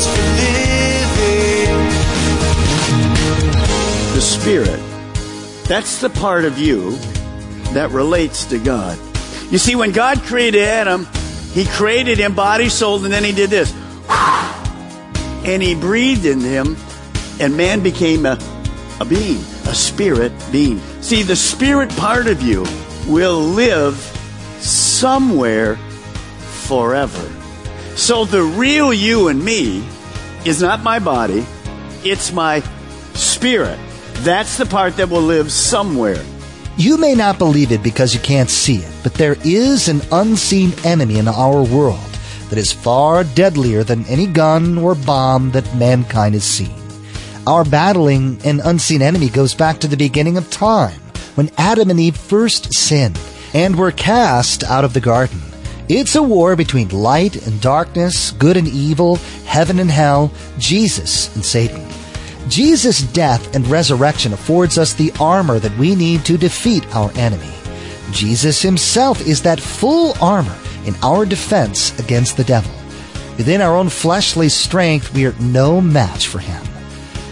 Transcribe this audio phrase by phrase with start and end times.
[0.00, 1.76] For living.
[4.14, 4.80] The Spirit.
[5.68, 6.96] That's the part of you
[7.74, 8.98] that relates to God.
[9.50, 11.06] You see, when God created Adam,
[11.52, 13.72] He created him body, soul, and then He did this.
[15.44, 16.76] And He breathed in him,
[17.40, 18.38] and man became a,
[19.00, 20.78] a being, a spirit being.
[21.02, 22.64] See, the spirit part of you
[23.06, 23.96] will live
[24.60, 25.76] somewhere
[26.66, 27.41] forever.
[28.02, 29.86] So the real you and me
[30.44, 31.46] is not my body,
[32.02, 32.58] it's my
[33.14, 33.78] spirit.
[34.24, 36.20] That's the part that will live somewhere.
[36.76, 40.72] You may not believe it because you can't see it, but there is an unseen
[40.84, 42.00] enemy in our world
[42.50, 46.74] that is far deadlier than any gun or bomb that mankind has seen.
[47.46, 51.00] Our battling an unseen enemy goes back to the beginning of time,
[51.36, 53.20] when Adam and Eve first sinned
[53.54, 55.40] and were cast out of the garden.
[55.94, 61.44] It's a war between light and darkness, good and evil, heaven and hell, Jesus and
[61.44, 61.86] Satan.
[62.48, 67.52] Jesus' death and resurrection affords us the armor that we need to defeat our enemy.
[68.10, 72.72] Jesus himself is that full armor in our defense against the devil.
[73.36, 76.64] Within our own fleshly strength, we are no match for him.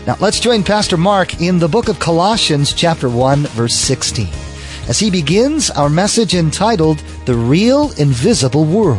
[0.07, 4.50] Now let's join Pastor Mark in the book of Colossians chapter 1 verse 16
[4.91, 8.99] as he begins our message entitled The Real Invisible World.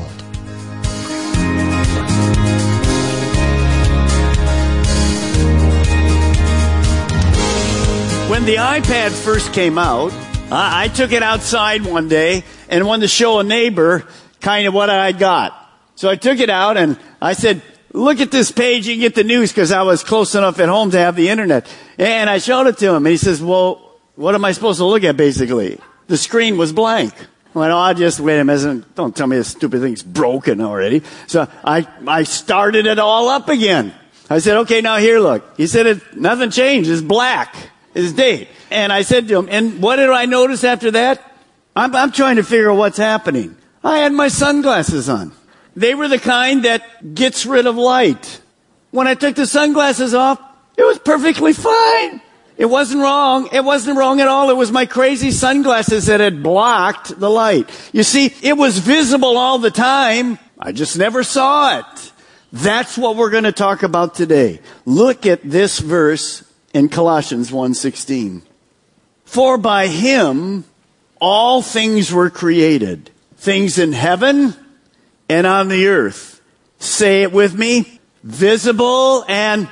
[8.32, 10.14] When the iPad first came out,
[10.50, 14.08] I, I took it outside one day and wanted to show a neighbor
[14.40, 15.54] kind of what I got.
[15.96, 17.62] So I took it out and I said,
[17.92, 20.92] look at this page, you get the news because I was close enough at home
[20.92, 21.68] to have the internet.
[21.98, 24.86] And I showed it to him and he says, well, what am I supposed to
[24.86, 25.80] look at basically?
[26.12, 27.14] The screen was blank.
[27.18, 31.04] I Well, I just, wait a minute, don't tell me this stupid thing's broken already.
[31.28, 33.94] So I, I started it all up again.
[34.30, 35.56] I said, okay, now here, look.
[35.56, 36.90] He said, it, nothing changed.
[36.90, 37.56] It's black.
[37.96, 38.50] It's day.
[38.70, 41.34] And I said to him, and what did I notice after that?
[41.78, 43.56] I'm, I'm trying to figure out what's happening.
[43.82, 45.32] I had my sunglasses on.
[45.78, 48.42] They were the kind that gets rid of light.
[48.90, 50.42] When I took the sunglasses off,
[50.76, 52.20] it was perfectly fine.
[52.62, 53.50] It wasn't wrong.
[53.52, 54.52] It wasn't wrong at all.
[54.52, 57.68] It was my crazy sunglasses that had blocked the light.
[57.92, 60.38] You see, it was visible all the time.
[60.60, 62.12] I just never saw it.
[62.54, 64.60] That's what we're going to talk about today.
[64.86, 68.44] Look at this verse in Colossians 1:16.
[69.26, 70.64] For by him
[71.20, 74.54] all things were created, things in heaven
[75.28, 76.40] and on the earth.
[76.78, 79.68] Say it with me, visible and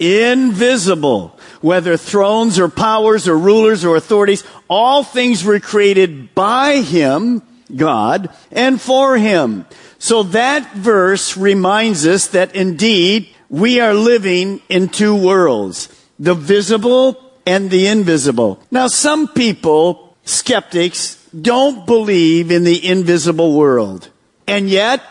[0.00, 7.42] invisible whether thrones or powers or rulers or authorities, all things were created by Him,
[7.74, 9.66] God, and for Him.
[9.98, 15.88] So that verse reminds us that indeed we are living in two worlds,
[16.18, 18.62] the visible and the invisible.
[18.70, 24.08] Now some people, skeptics, don't believe in the invisible world.
[24.46, 25.02] And yet,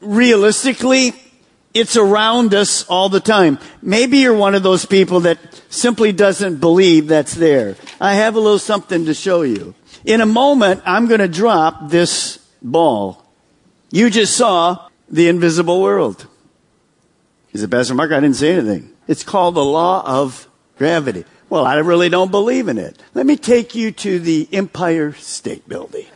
[0.00, 1.12] realistically,
[1.78, 3.58] it's around us all the time.
[3.80, 5.38] Maybe you're one of those people that
[5.70, 7.76] simply doesn't believe that's there.
[8.00, 9.74] I have a little something to show you.
[10.04, 13.24] In a moment, I'm going to drop this ball.
[13.90, 16.26] You just saw the invisible world.
[17.52, 18.12] Is it Pastor Mark?
[18.12, 18.90] I didn't say anything.
[19.06, 21.24] It's called the law of gravity.
[21.48, 23.00] Well, I really don't believe in it.
[23.14, 26.06] Let me take you to the Empire State Building.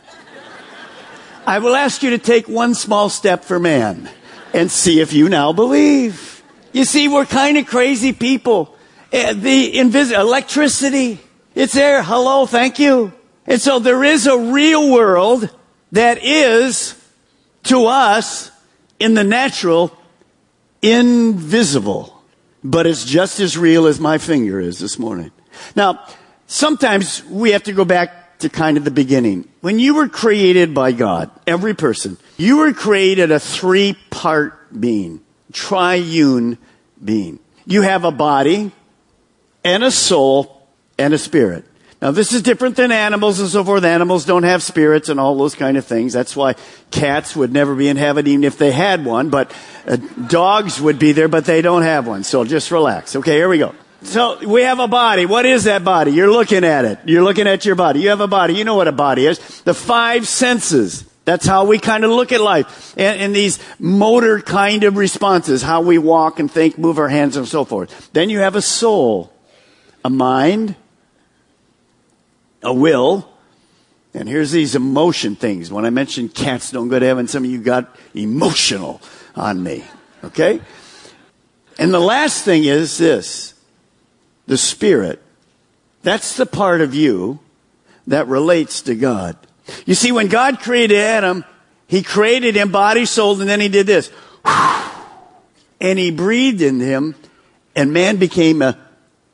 [1.45, 4.09] I will ask you to take one small step for man
[4.53, 6.43] and see if you now believe.
[6.71, 8.75] You see, we're kind of crazy people.
[9.11, 11.19] Eh, the invisible electricity,
[11.55, 12.01] it's there.
[12.03, 13.13] Hello, thank you.
[13.45, 15.49] And so there is a real world
[15.91, 16.95] that is
[17.63, 18.51] to us
[18.99, 19.95] in the natural
[20.81, 22.21] invisible,
[22.63, 25.31] but it's just as real as my finger is this morning.
[25.75, 26.05] Now,
[26.47, 29.47] sometimes we have to go back to kind of the beginning.
[29.61, 35.21] When you were created by God, every person, you were created a three part being,
[35.51, 36.57] triune
[37.03, 37.39] being.
[37.65, 38.71] You have a body
[39.63, 40.67] and a soul
[40.97, 41.65] and a spirit.
[42.01, 43.85] Now this is different than animals and so forth.
[43.85, 46.11] Animals don't have spirits and all those kind of things.
[46.11, 46.55] That's why
[46.91, 49.55] cats would never be in heaven even if they had one, but
[49.87, 49.95] uh,
[50.27, 52.25] dogs would be there, but they don't have one.
[52.25, 53.15] So just relax.
[53.15, 53.73] Okay, here we go.
[54.03, 55.25] So we have a body.
[55.25, 56.11] What is that body?
[56.11, 56.99] You're looking at it.
[57.05, 58.01] You're looking at your body.
[58.01, 58.53] You have a body.
[58.53, 59.39] You know what a body is.
[59.61, 61.05] The five senses.
[61.25, 62.93] That's how we kind of look at life.
[62.97, 67.37] And, and, these motor kind of responses, how we walk and think, move our hands
[67.37, 68.11] and so forth.
[68.11, 69.31] Then you have a soul,
[70.03, 70.75] a mind,
[72.61, 73.29] a will,
[74.13, 75.71] and here's these emotion things.
[75.71, 79.01] When I mentioned cats don't go to heaven, some of you got emotional
[79.35, 79.83] on me.
[80.23, 80.61] Okay?
[81.79, 83.53] And the last thing is this
[84.45, 85.21] the spirit.
[86.01, 87.39] That's the part of you
[88.07, 89.37] that relates to God.
[89.85, 91.45] You see, when God created Adam,
[91.87, 94.11] he created him body, soul, and then he did this.
[95.81, 97.13] And he breathed in him,
[97.75, 98.77] and man became a,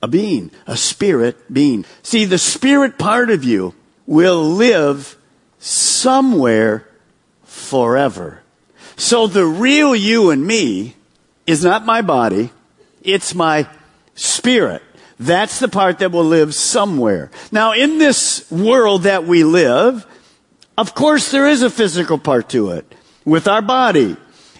[0.02, 1.86] a being, a spirit being.
[2.02, 3.76] See, the spirit part of you
[4.08, 5.16] will live
[5.60, 6.88] somewhere
[7.44, 8.42] forever.
[8.96, 10.96] So the real you and me
[11.46, 12.50] is not my body,
[13.04, 13.68] it's my
[14.16, 14.82] spirit.
[15.20, 17.30] That's the part that will live somewhere.
[17.52, 20.06] Now, in this world that we live,
[20.78, 22.96] of course there is a physical part to it
[23.26, 24.16] with our body.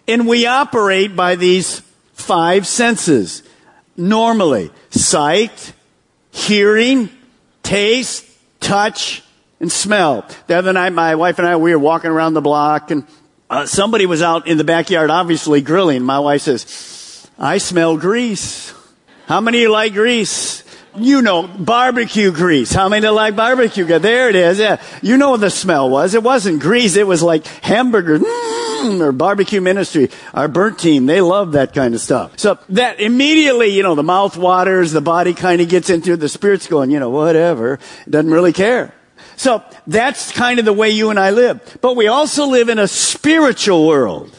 [0.08, 1.82] And we operate by these
[2.14, 3.44] five senses.
[3.96, 5.74] Normally, sight,
[6.32, 7.10] hearing,
[7.64, 8.26] taste,
[8.60, 9.24] touch,
[9.60, 10.26] and smell.
[10.48, 13.06] The other night, my wife and I, we were walking around the block and
[13.50, 16.04] uh, somebody was out in the backyard, obviously grilling.
[16.04, 18.74] My wife says, I smell grease.
[19.30, 20.64] How many like grease?
[20.98, 22.74] You know, barbecue grease.
[22.74, 23.86] How many like barbecue?
[23.86, 24.58] There it is.
[24.58, 24.82] Yeah.
[25.04, 26.16] You know what the smell was.
[26.16, 26.96] It wasn't grease.
[26.96, 30.10] It was like hamburger mm, or barbecue ministry.
[30.34, 32.40] Our burnt team, they love that kind of stuff.
[32.40, 36.18] So that immediately, you know, the mouth waters, the body kind of gets into it.
[36.18, 37.78] The spirit's going, you know, whatever.
[38.10, 38.96] Doesn't really care.
[39.36, 41.78] So that's kind of the way you and I live.
[41.82, 44.36] But we also live in a spiritual world.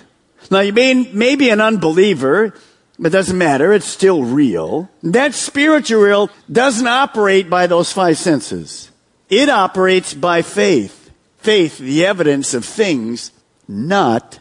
[0.51, 2.55] Now you may, may be an unbeliever.
[3.01, 3.73] But it doesn't matter.
[3.73, 4.91] It's still real.
[5.03, 8.91] That spiritual doesn't operate by those five senses.
[9.31, 11.11] It operates by faith.
[11.39, 13.33] Faith, the evidence of things
[13.67, 14.39] not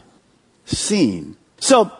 [0.66, 1.38] seen.
[1.58, 1.90] So,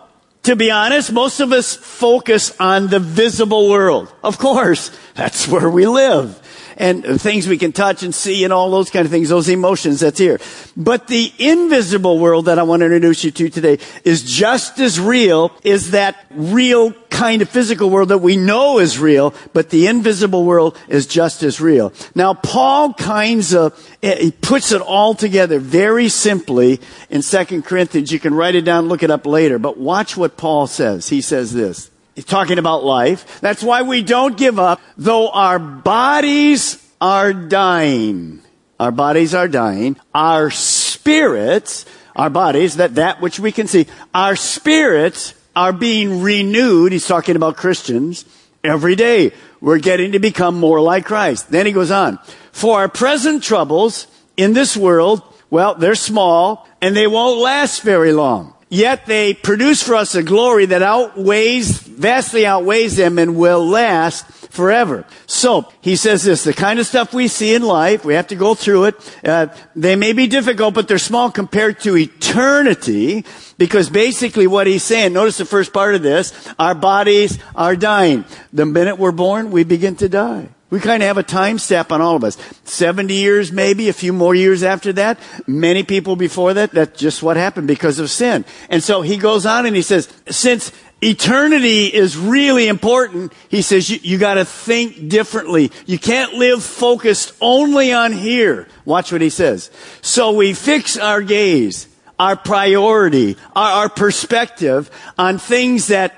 [0.42, 4.12] to be honest, most of us focus on the visible world.
[4.22, 6.39] Of course, that's where we live
[6.80, 10.00] and things we can touch and see and all those kind of things, those emotions
[10.00, 10.40] that's here.
[10.78, 14.98] But the invisible world that I want to introduce you to today is just as
[14.98, 19.88] real is that real kind of physical world that we know is real, but the
[19.88, 21.92] invisible world is just as real.
[22.14, 26.80] Now, Paul kinds of, eh, he puts it all together very simply
[27.10, 28.10] in 2 Corinthians.
[28.10, 31.10] You can write it down, look it up later, but watch what Paul says.
[31.10, 31.89] He says this.
[32.14, 33.40] He's talking about life.
[33.40, 38.40] That's why we don't give up, though our bodies are dying.
[38.78, 39.96] Our bodies are dying.
[40.14, 41.86] Our spirits,
[42.16, 46.92] our bodies, that, that which we can see, our spirits are being renewed.
[46.92, 48.24] He's talking about Christians
[48.64, 49.32] every day.
[49.60, 51.50] We're getting to become more like Christ.
[51.50, 52.18] Then he goes on.
[52.52, 54.06] For our present troubles
[54.36, 58.54] in this world, well, they're small and they won't last very long.
[58.72, 64.24] Yet they produce for us a glory that outweighs, vastly outweighs them and will last
[64.50, 65.04] forever.
[65.26, 68.36] So, he says this, the kind of stuff we see in life, we have to
[68.36, 69.18] go through it.
[69.24, 73.24] Uh, they may be difficult, but they're small compared to eternity.
[73.58, 78.24] Because basically what he's saying, notice the first part of this, our bodies are dying.
[78.52, 80.48] The minute we're born, we begin to die.
[80.70, 82.38] We kind of have a time step on all of us.
[82.64, 85.18] 70 years maybe, a few more years after that.
[85.46, 88.44] Many people before that, that's just what happened because of sin.
[88.68, 90.70] And so he goes on and he says, since
[91.02, 95.72] eternity is really important, he says you, you gotta think differently.
[95.86, 98.68] You can't live focused only on here.
[98.84, 99.72] Watch what he says.
[100.02, 106.14] So we fix our gaze, our priority, our, our perspective on things that,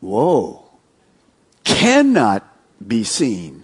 [0.00, 0.62] whoa,
[1.64, 2.46] cannot
[2.86, 3.61] be seen.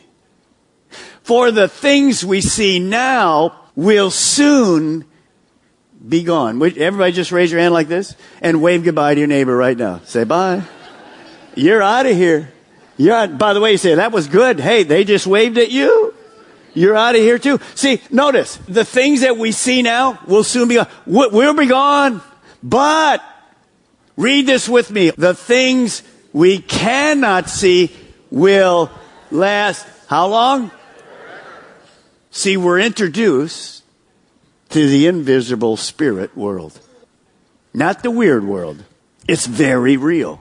[1.28, 5.04] For the things we see now will soon
[6.08, 6.56] be gone.
[6.62, 10.00] Everybody just raise your hand like this and wave goodbye to your neighbor right now.
[10.04, 10.62] Say bye.
[11.54, 12.50] You're out of here.
[12.97, 13.37] You're out.
[13.37, 14.58] By the way, you say, that was good.
[14.58, 16.14] Hey, they just waved at you.
[16.73, 17.61] You're out of here too.
[17.75, 20.88] See, notice, the things that we see now will soon be gone.
[21.04, 22.23] We'll be gone.
[22.62, 23.23] But,
[24.16, 25.11] read this with me.
[25.11, 27.94] The things we cannot see
[28.30, 28.90] will
[29.30, 30.70] last how long?
[32.38, 33.83] See, we're introduced
[34.68, 36.78] to the invisible spirit world,
[37.75, 38.85] not the weird world.
[39.26, 40.40] It's very real.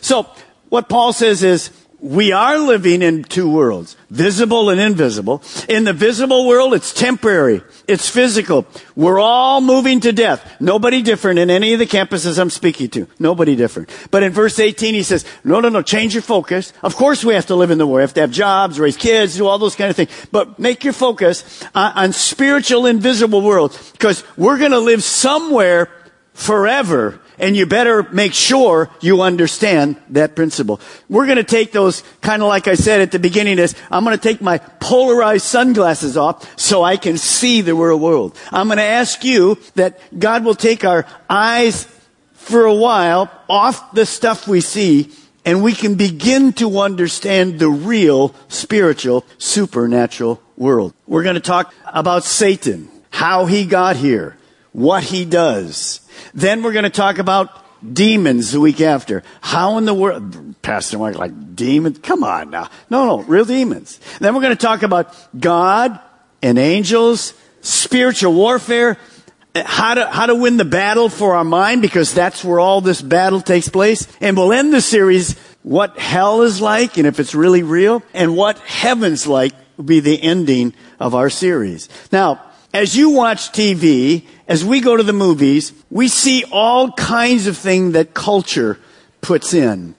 [0.00, 0.26] So,
[0.70, 1.68] what Paul says is,
[2.04, 5.42] we are living in two worlds, visible and invisible.
[5.70, 7.62] In the visible world, it's temporary.
[7.88, 8.66] It's physical.
[8.94, 10.60] We're all moving to death.
[10.60, 13.08] Nobody different in any of the campuses I'm speaking to.
[13.18, 13.88] Nobody different.
[14.10, 16.74] But in verse 18, he says, no, no, no, change your focus.
[16.82, 17.96] Of course we have to live in the world.
[17.96, 20.10] We have to have jobs, raise kids, do all those kind of things.
[20.30, 25.88] But make your focus on, on spiritual invisible world because we're going to live somewhere
[26.34, 30.80] forever and you better make sure you understand that principle.
[31.08, 34.04] We're going to take those, kind of like I said at the beginning is, I'm
[34.04, 38.38] going to take my polarized sunglasses off so I can see the real world.
[38.52, 41.86] I'm going to ask you that God will take our eyes
[42.32, 45.10] for a while off the stuff we see
[45.44, 50.94] and we can begin to understand the real spiritual supernatural world.
[51.06, 54.36] We're going to talk about Satan, how he got here,
[54.74, 56.00] what he does,
[56.34, 57.48] then we're going to talk about
[57.94, 59.22] demons the week after.
[59.40, 62.00] How in the world, Pastor Mike, like demons?
[62.00, 62.68] Come on now.
[62.90, 64.00] No, no, real demons.
[64.18, 66.00] Then we're going to talk about God
[66.42, 68.98] and angels, spiritual warfare,
[69.54, 73.00] how to, how to win the battle for our mind because that's where all this
[73.00, 74.08] battle takes place.
[74.20, 78.36] And we'll end the series what hell is like and if it's really real and
[78.36, 81.88] what heaven's like will be the ending of our series.
[82.10, 82.42] Now,
[82.74, 87.56] as you watch TV, as we go to the movies, we see all kinds of
[87.56, 88.80] things that culture
[89.20, 89.94] puts in.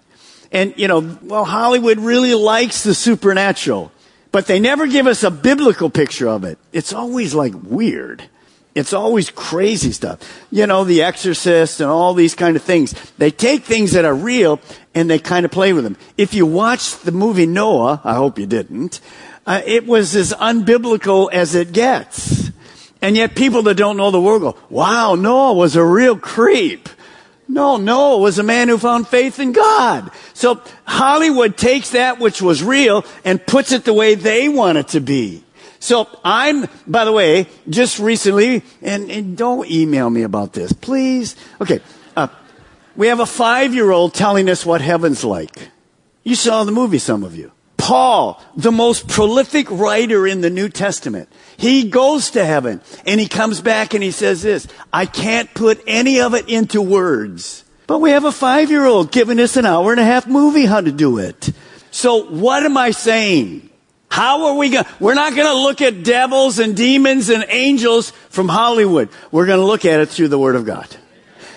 [0.52, 3.94] And, you know, well, Hollywood really likes the supernatural,
[4.34, 6.60] but they never give us a biblical picture of it.
[6.74, 8.24] It's always like weird.
[8.76, 10.20] It's always crazy stuff.
[10.52, 12.94] You know, The Exorcist and all these kind of things.
[13.18, 14.60] They take things that are real
[14.94, 15.96] and they kind of play with them.
[16.18, 19.00] If you watch the movie Noah, I hope you didn't,
[19.46, 22.52] uh, it was as unbiblical as it gets.
[23.06, 26.90] And yet people that don't know the word go, wow, Noah was a real creep.
[27.48, 30.10] No, Noah was a man who found faith in God.
[30.34, 34.88] So Hollywood takes that which was real and puts it the way they want it
[34.88, 35.44] to be.
[35.78, 41.36] So I'm, by the way, just recently, and, and don't email me about this, please.
[41.62, 41.82] Okay.
[42.18, 42.30] Uh,
[42.96, 45.70] we have a five year old telling us what heaven's like.
[46.24, 47.52] You saw the movie, some of you.
[47.86, 53.28] Paul, the most prolific writer in the New Testament, he goes to heaven and he
[53.28, 57.64] comes back and he says this, I can't put any of it into words.
[57.86, 60.66] But we have a five year old giving us an hour and a half movie
[60.66, 61.52] how to do it.
[61.92, 63.70] So what am I saying?
[64.10, 68.10] How are we going we're not going to look at devils and demons and angels
[68.32, 69.10] from Hollywood.
[69.30, 70.88] We're going to look at it through the Word of God.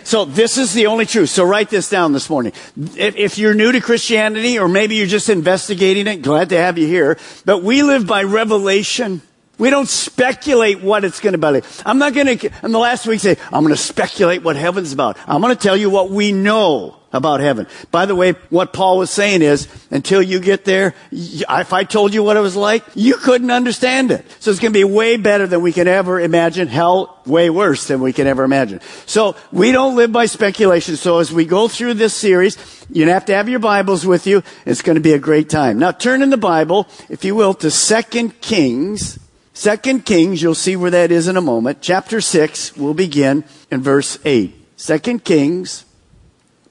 [0.09, 1.29] So this is the only truth.
[1.29, 2.55] So write this down this morning.
[2.97, 6.79] If, if, you're new to Christianity or maybe you're just investigating it, glad to have
[6.79, 7.19] you here.
[7.45, 9.21] But we live by revelation.
[9.59, 11.67] We don't speculate what it's going to be.
[11.85, 14.93] I'm not going to, in the last week say, I'm going to speculate what heaven's
[14.93, 15.19] about.
[15.27, 17.67] I'm going to tell you what we know about heaven.
[17.91, 22.13] By the way, what Paul was saying is, until you get there, if I told
[22.13, 24.27] you what it was like, you couldn't understand it.
[24.41, 26.69] So it's going to be way better than we can ever imagine.
[26.69, 28.81] Hell, way worse than we can ever imagine.
[29.07, 30.97] So we don't live by speculation.
[30.97, 32.59] So as we go through this series,
[32.91, 34.43] you have to have your Bibles with you.
[34.67, 35.79] It's going to be a great time.
[35.79, 39.19] Now turn in the Bible, if you will, to Second Kings.
[39.59, 41.79] Second Kings, you'll see where that is in a moment.
[41.81, 44.55] Chapter 6 will begin in verse 8.
[44.77, 45.85] Second Kings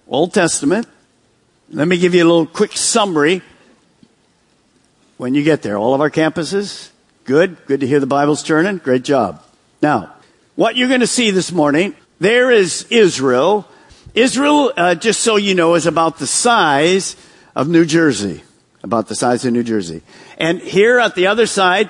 [0.08, 0.88] Old Testament.
[1.70, 3.42] Let me give you a little quick summary
[5.18, 5.76] when you get there.
[5.78, 6.92] All of our campuses,
[7.26, 7.58] good.
[7.66, 8.78] Good to hear the Bible's turning.
[8.78, 9.44] Great job.
[9.82, 10.14] Now,
[10.56, 13.68] what you're going to see this morning, there is Israel.
[14.14, 17.18] Israel, uh, just so you know, is about the size
[17.54, 18.44] of New Jersey.
[18.82, 20.04] About the size of New Jersey.
[20.38, 21.90] And here at the other side,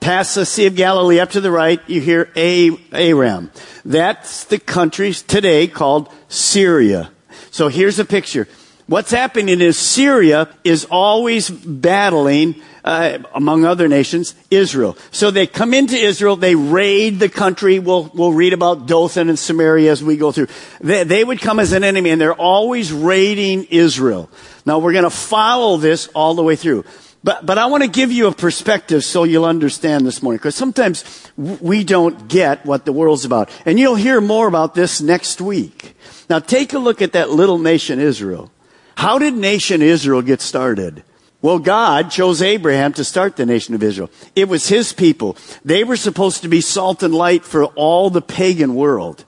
[0.00, 3.50] past the Sea of Galilee, up to the right, you hear Aram.
[3.84, 7.10] That's the country today called Syria.
[7.50, 8.48] So here's a picture.
[8.86, 14.96] What's happening is Syria is always battling, uh, among other nations, Israel.
[15.10, 17.80] So they come into Israel, they raid the country.
[17.80, 20.46] We'll, we'll read about Dothan and Samaria as we go through.
[20.80, 24.30] They, they would come as an enemy and they're always raiding Israel.
[24.64, 26.84] Now we're going to follow this all the way through.
[27.26, 30.54] But, but I want to give you a perspective so you'll understand this morning, because
[30.54, 33.50] sometimes we don't get what the world's about.
[33.66, 35.96] And you'll hear more about this next week.
[36.30, 38.52] Now take a look at that little nation Israel.
[38.96, 41.02] How did nation Israel get started?
[41.42, 44.08] Well, God chose Abraham to start the nation of Israel.
[44.36, 45.36] It was his people.
[45.64, 49.24] They were supposed to be salt and light for all the pagan world.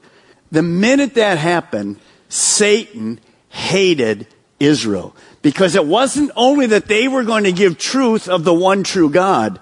[0.53, 4.29] The minute that happened, Satan hated
[4.61, 8.83] Israel because it wasn't only that they were going to give truth of the one
[8.83, 9.61] true God,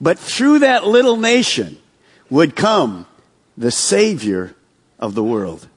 [0.00, 1.78] but through that little nation
[2.30, 3.06] would come
[3.56, 4.54] the Savior
[4.98, 5.68] of the world.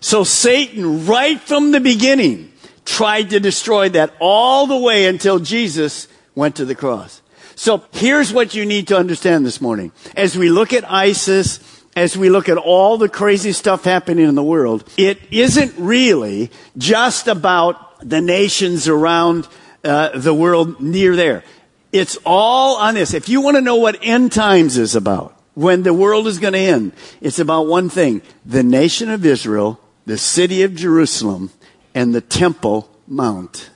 [0.00, 2.52] So Satan, right from the beginning,
[2.84, 7.22] tried to destroy that all the way until Jesus went to the cross.
[7.54, 9.92] So here's what you need to understand this morning.
[10.14, 11.60] As we look at ISIS,
[11.96, 16.50] as we look at all the crazy stuff happening in the world, it isn't really
[16.76, 19.48] just about the nations around
[19.84, 21.44] uh, the world near there.
[21.92, 23.14] It's all on this.
[23.14, 26.52] If you want to know what end times is about, when the world is going
[26.52, 28.20] to end, it's about one thing.
[28.44, 31.50] The nation of Israel, the city of Jerusalem,
[31.94, 33.70] and the Temple Mount.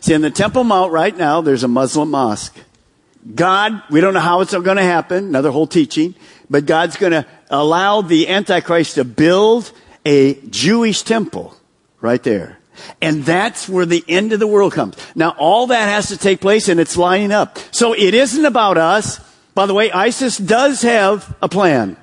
[0.00, 2.56] See, in the Temple Mount right now, there's a Muslim mosque.
[3.34, 6.14] God, we don't know how it's going to happen, another whole teaching,
[6.48, 9.72] but God's going to allow the Antichrist to build
[10.04, 11.56] a Jewish temple
[12.00, 12.55] right there.
[13.00, 14.96] And that's where the end of the world comes.
[15.14, 17.58] Now, all that has to take place and it's lining up.
[17.70, 19.20] So it isn't about us.
[19.54, 21.96] By the way, ISIS does have a plan.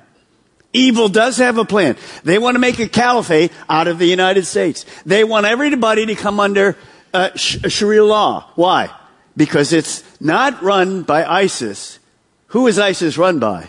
[0.72, 1.96] Evil does have a plan.
[2.24, 4.84] They want to make a caliphate out of the United States.
[5.06, 6.76] They want everybody to come under
[7.12, 8.50] uh, Sharia law.
[8.56, 8.90] Why?
[9.36, 12.00] Because it's not run by ISIS.
[12.48, 13.68] Who is ISIS run by?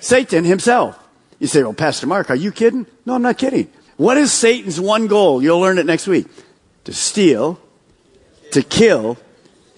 [0.00, 0.98] Satan himself.
[1.38, 2.86] You say, well, Pastor Mark, are you kidding?
[3.04, 3.70] No, I'm not kidding.
[3.98, 5.42] What is Satan's one goal?
[5.42, 6.26] You'll learn it next week.
[6.86, 7.58] To steal,
[8.52, 9.18] to kill,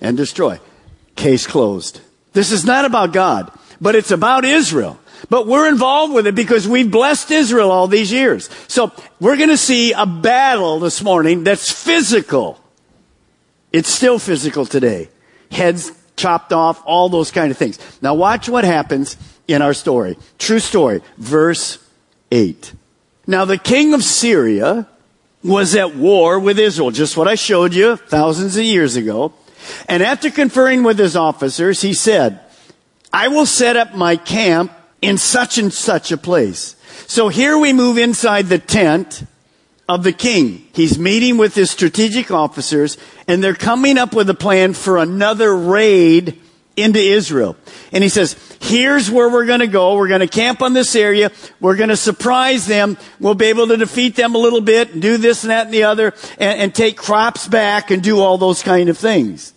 [0.00, 0.60] and destroy.
[1.16, 2.00] Case closed.
[2.34, 3.50] This is not about God,
[3.80, 4.98] but it's about Israel.
[5.30, 8.50] But we're involved with it because we've blessed Israel all these years.
[8.68, 12.60] So we're going to see a battle this morning that's physical.
[13.72, 15.08] It's still physical today.
[15.50, 17.78] Heads chopped off, all those kind of things.
[18.02, 20.18] Now watch what happens in our story.
[20.38, 21.02] True story.
[21.16, 21.78] Verse
[22.30, 22.74] 8.
[23.26, 24.86] Now the king of Syria
[25.42, 29.32] was at war with Israel, just what I showed you thousands of years ago.
[29.88, 32.40] And after conferring with his officers, he said,
[33.12, 36.76] I will set up my camp in such and such a place.
[37.06, 39.24] So here we move inside the tent
[39.88, 40.66] of the king.
[40.74, 45.56] He's meeting with his strategic officers and they're coming up with a plan for another
[45.56, 46.38] raid
[46.78, 47.56] into Israel.
[47.92, 49.96] And he says, here's where we're going to go.
[49.96, 51.30] We're going to camp on this area.
[51.60, 52.96] We're going to surprise them.
[53.20, 55.74] We'll be able to defeat them a little bit and do this and that and
[55.74, 59.52] the other and, and take crops back and do all those kind of things.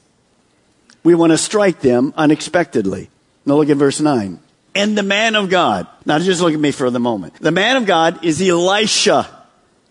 [1.03, 3.10] We want to strike them unexpectedly.
[3.45, 4.39] Now look at verse 9
[4.75, 5.88] and the man of God.
[6.05, 7.36] Now just look at me for the moment.
[7.36, 9.27] The man of God is Elisha,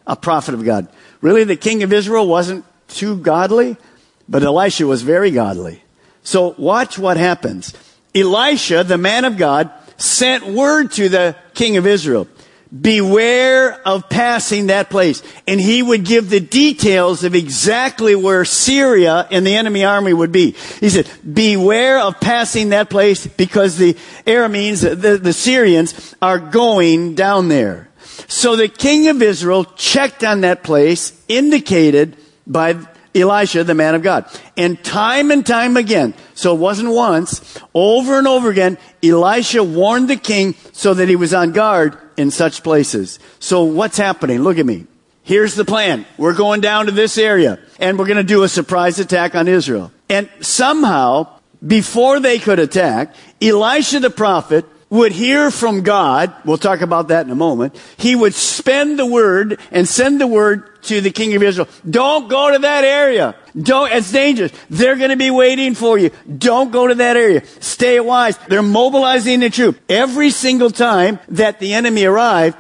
[0.06, 0.88] a prophet of God.
[1.20, 3.76] Really, the king of Israel wasn't too godly,
[4.28, 5.82] but Elisha was very godly.
[6.22, 7.74] So watch what happens.
[8.14, 12.26] Elisha, the man of God, sent word to the king of Israel
[12.78, 15.22] beware of passing that place.
[15.46, 20.32] And he would give the details of exactly where Syria and the enemy army would
[20.32, 20.52] be.
[20.78, 23.94] He said, beware of passing that place because the
[24.26, 27.88] Arameans, the, the Syrians are going down there.
[28.28, 32.74] So the king of Israel checked on that place indicated by
[33.14, 34.26] Elisha, the man of God.
[34.56, 40.08] And time and time again, so it wasn't once, over and over again, Elisha warned
[40.08, 43.18] the king so that he was on guard in such places.
[43.38, 44.40] So what's happening?
[44.42, 44.86] Look at me.
[45.22, 46.06] Here's the plan.
[46.18, 49.48] We're going down to this area and we're going to do a surprise attack on
[49.48, 49.92] Israel.
[50.08, 51.28] And somehow,
[51.64, 56.34] before they could attack, Elisha the prophet would hear from God.
[56.44, 57.80] We'll talk about that in a moment.
[57.96, 61.68] He would spend the word and send the word to the king of Israel.
[61.88, 63.34] Don't go to that area.
[63.60, 64.52] Don't, it's dangerous.
[64.68, 66.10] They're going to be waiting for you.
[66.38, 67.44] Don't go to that area.
[67.60, 68.38] Stay wise.
[68.48, 69.78] They're mobilizing the troop.
[69.88, 72.56] Every single time that the enemy arrived,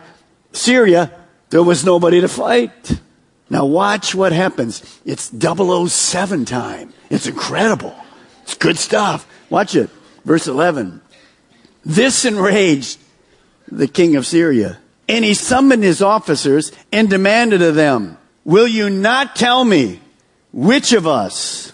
[0.52, 1.12] Syria,
[1.50, 3.00] there was nobody to fight.
[3.48, 5.00] Now watch what happens.
[5.04, 6.92] It's 007 time.
[7.10, 7.94] It's incredible.
[8.44, 9.26] It's good stuff.
[9.50, 9.90] Watch it.
[10.24, 11.00] Verse 11.
[11.84, 12.98] This enraged
[13.68, 14.78] the king of Syria.
[15.10, 20.00] And he summoned his officers and demanded of them, Will you not tell me
[20.52, 21.72] which of us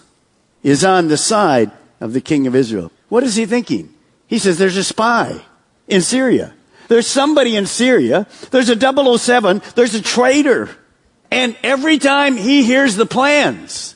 [0.63, 1.71] is on the side
[2.01, 2.91] of the king of Israel?
[3.09, 3.93] What is he thinking?
[4.25, 5.39] He says, There's a spy
[5.87, 6.55] in Syria.
[6.87, 8.25] There's somebody in Syria.
[8.49, 9.61] There's a 007.
[9.75, 10.75] There's a traitor.
[11.29, 13.95] And every time he hears the plans,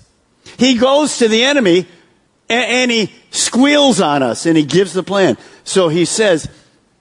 [0.60, 1.88] he goes to the enemy
[2.48, 5.36] and, and he squeals on us and he gives the plan.
[5.64, 6.48] So he says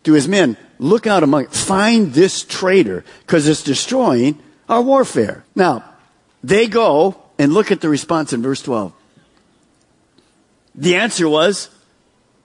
[0.05, 4.39] to his men, look out among, find this traitor because it's destroying
[4.69, 5.45] our warfare.
[5.55, 5.85] Now,
[6.43, 8.93] they go and look at the response in verse 12.
[10.75, 11.69] The answer was,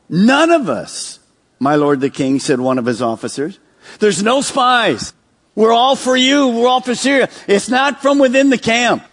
[0.09, 1.19] none of us,
[1.59, 3.57] my lord the king, said one of his officers.
[3.99, 5.13] There's no spies.
[5.55, 6.49] We're all for you.
[6.49, 7.29] We're all for Syria.
[7.47, 9.03] It's not from within the camp.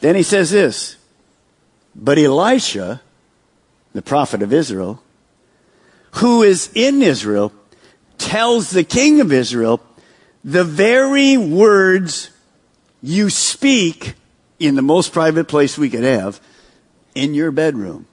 [0.00, 0.96] Then he says this,
[1.94, 3.02] but Elisha,
[3.92, 5.02] the prophet of Israel,
[6.12, 7.52] who is in Israel,
[8.20, 9.80] tells the king of Israel,
[10.44, 12.30] the very words
[13.02, 14.14] you speak
[14.58, 16.40] in the most private place we could have,
[17.14, 18.06] in your bedroom.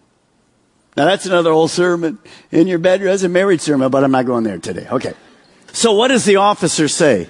[0.95, 2.17] Now that's another whole sermon.
[2.51, 4.87] In your bedroom, that's a married sermon, but I'm not going there today.
[4.89, 5.13] Okay.
[5.73, 7.29] So what does the officer say?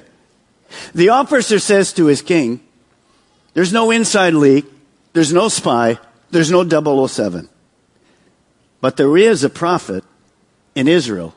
[0.93, 2.61] The officer says to his king,
[3.53, 4.65] there's no inside leak,
[5.13, 5.97] there's no spy,
[6.29, 6.63] there's no
[7.07, 7.49] 007.
[8.79, 10.03] But there is a prophet
[10.75, 11.33] in Israel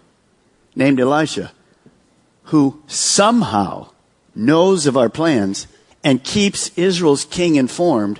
[0.75, 1.53] named Elisha
[2.51, 3.89] who somehow
[4.35, 5.69] knows of our plans
[6.03, 8.19] and keeps Israel's king informed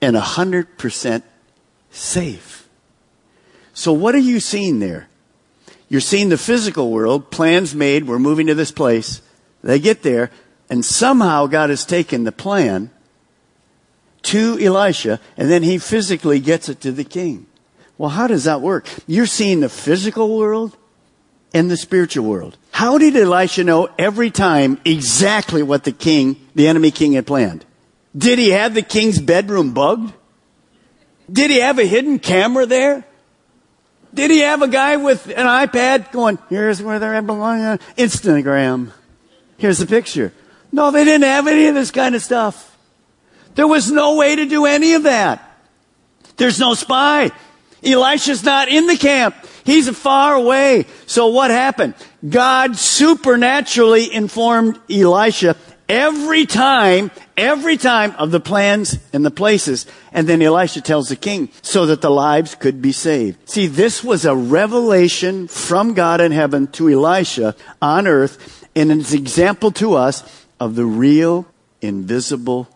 [0.00, 1.22] and 100%
[1.90, 2.68] safe.
[3.72, 5.08] So what are you seeing there?
[5.88, 9.22] You're seeing the physical world, plans made, we're moving to this place.
[9.62, 10.30] They get there,
[10.68, 12.90] and somehow God has taken the plan
[14.24, 17.46] to Elisha, and then he physically gets it to the king.
[17.96, 18.86] Well, how does that work?
[19.06, 20.76] You're seeing the physical world
[21.54, 22.56] and the spiritual world.
[22.70, 27.64] How did Elisha know every time exactly what the king, the enemy king had planned?
[28.16, 30.12] Did he have the king's bedroom bugged?
[31.30, 33.04] Did he have a hidden camera there?
[34.14, 38.92] Did he have a guy with an iPad going, here's where they're belonging, Instagram.
[39.56, 40.32] Here's the picture.
[40.70, 42.76] No, they didn't have any of this kind of stuff.
[43.54, 45.48] There was no way to do any of that.
[46.36, 47.30] There's no spy.
[47.84, 49.34] Elisha's not in the camp.
[49.64, 50.86] He's far away.
[51.06, 51.94] So what happened?
[52.28, 55.56] God supernaturally informed Elisha
[55.88, 59.86] every time, every time of the plans and the places.
[60.12, 63.48] And then Elisha tells the king so that the lives could be saved.
[63.48, 69.12] See, this was a revelation from God in heaven to Elisha on earth and it's
[69.12, 71.46] an example to us of the real
[71.80, 72.68] invisible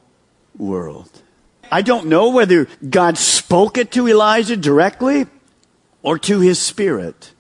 [0.57, 1.11] world.
[1.71, 5.27] I don't know whether God spoke it to Elijah directly
[6.07, 7.33] or to his spirit.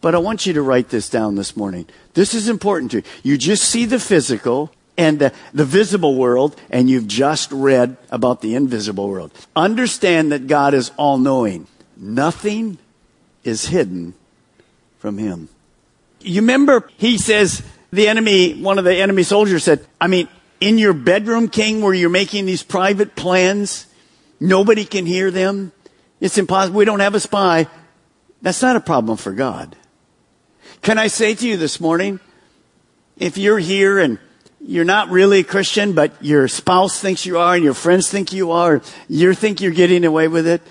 [0.00, 1.86] But I want you to write this down this morning.
[2.14, 3.02] This is important to you.
[3.24, 8.42] You just see the physical and the, the visible world, and you've just read about
[8.42, 9.32] the invisible world.
[9.56, 11.66] Understand that God is all knowing.
[11.96, 12.78] Nothing
[13.42, 14.14] is hidden
[15.00, 15.48] from him.
[16.20, 17.60] You remember he says,
[17.92, 20.28] the enemy, one of the enemy soldiers said, I mean,
[20.60, 23.86] in your bedroom, king, where you're making these private plans,
[24.38, 25.72] nobody can hear them.
[26.20, 26.76] It's impossible.
[26.76, 27.66] We don't have a spy.
[28.42, 29.76] That's not a problem for God.
[30.82, 32.20] Can I say to you this morning,
[33.16, 34.18] if you're here and
[34.60, 38.32] you're not really a Christian, but your spouse thinks you are and your friends think
[38.32, 40.62] you are, you think you're getting away with it,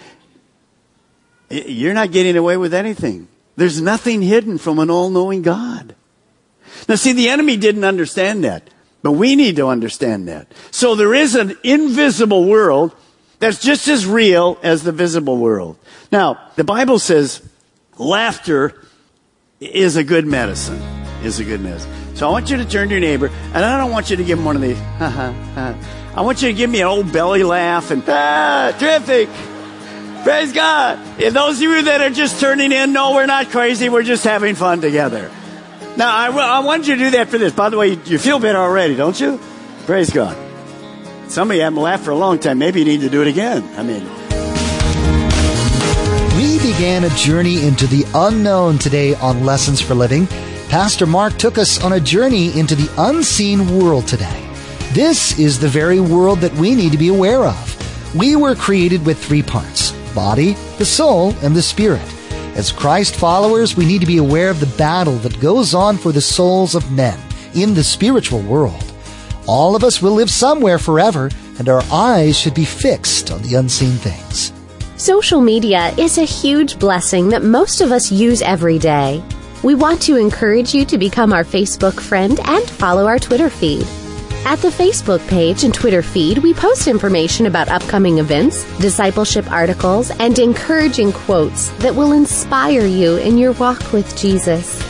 [1.49, 3.27] you're not getting away with anything.
[3.55, 5.95] There's nothing hidden from an all-knowing God.
[6.87, 8.69] Now see, the enemy didn't understand that.
[9.01, 10.51] But we need to understand that.
[10.71, 12.93] So there is an invisible world
[13.39, 15.77] that's just as real as the visible world.
[16.11, 17.41] Now, the Bible says
[17.99, 18.81] laughter
[19.59, 20.81] is a good medicine.
[21.23, 21.91] Is a good medicine.
[22.15, 24.23] So I want you to turn to your neighbor, and I don't want you to
[24.23, 24.79] give him one of these.
[24.99, 29.29] I want you to give me an old belly laugh and ah, terrific.
[30.23, 30.97] Praise God.
[31.21, 33.89] And those of you that are just turning in, no, we're not crazy.
[33.89, 35.31] We're just having fun together.
[35.97, 37.53] Now, I, I want you to do that for this.
[37.53, 39.39] By the way, you feel better already, don't you?
[39.85, 40.37] Praise God.
[41.29, 42.59] Some of you haven't laughed for a long time.
[42.59, 43.63] Maybe you need to do it again.
[43.77, 44.05] I mean,
[46.79, 50.25] began a journey into the unknown today on Lessons for Living.
[50.69, 54.49] Pastor Mark took us on a journey into the unseen world today.
[54.93, 58.15] This is the very world that we need to be aware of.
[58.15, 62.15] We were created with three parts body, the soul, and the spirit.
[62.55, 66.13] As Christ followers, we need to be aware of the battle that goes on for
[66.13, 67.19] the souls of men
[67.55, 68.93] in the spiritual world.
[69.49, 73.55] All of us will live somewhere forever, and our eyes should be fixed on the
[73.55, 74.53] unseen things.
[74.99, 79.23] Social media is a huge blessing that most of us use every day.
[79.63, 83.87] We want to encourage you to become our Facebook friend and follow our Twitter feed.
[84.43, 90.11] At the Facebook page and Twitter feed, we post information about upcoming events, discipleship articles,
[90.19, 94.83] and encouraging quotes that will inspire you in your walk with Jesus.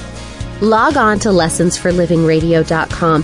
[0.59, 3.23] Log on to lessonsforlivingradio.com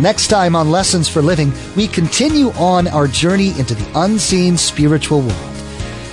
[0.00, 5.22] Next time on Lessons for Living, we continue on our journey into the unseen spiritual
[5.22, 5.56] world.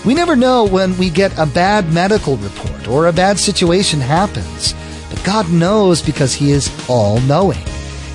[0.04, 4.74] We never know when we get a bad medical report or a bad situation happens,
[5.12, 7.64] but God knows because He is all knowing.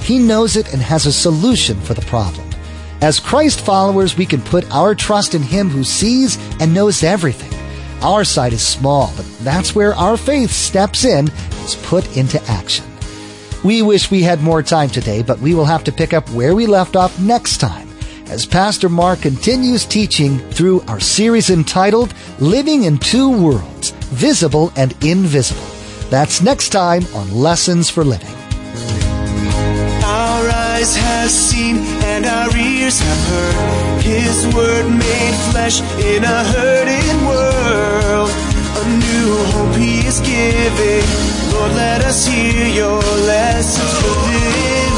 [0.02, 2.50] He knows it and has a solution for the problem.
[3.00, 7.56] As Christ followers, we can put our trust in Him who sees and knows everything.
[8.02, 12.42] Our side is small, but that's where our faith steps in and is put into
[12.50, 12.89] action.
[13.62, 16.54] We wish we had more time today, but we will have to pick up where
[16.54, 17.88] we left off next time
[18.30, 24.94] as Pastor Mark continues teaching through our series entitled Living in Two Worlds, Visible and
[25.04, 25.60] Invisible.
[26.08, 28.34] That's next time on Lessons for Living.
[30.04, 36.44] Our eyes have seen and our ears have heard His word made flesh in a
[36.44, 38.30] hurting world.
[38.30, 41.29] A new hope He is giving.
[41.60, 44.94] Lord, let us hear your lessons for living.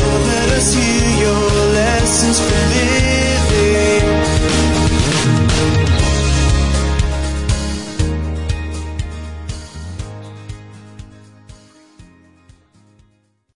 [0.00, 3.07] Lord, let us hear your lessons for living.